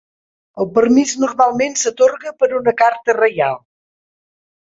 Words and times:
El 0.63 0.67
permís 0.77 1.11
normalment 1.23 1.77
s'atorga 1.81 2.33
per 2.39 2.49
una 2.61 2.73
carta 2.81 3.15
reial. 3.19 3.61